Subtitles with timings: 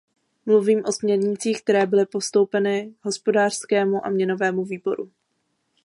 [0.45, 5.11] Mluvím o směrnicích, které byly postoupeny Hospodářskému a měnovému výboru.